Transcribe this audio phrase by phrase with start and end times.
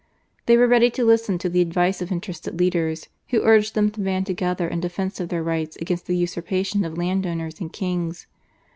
[0.47, 3.99] They were ready to listen to the advice of interested leaders, who urged them to
[3.99, 8.25] band together in defence of their rights against the usurpation of land owners and kings.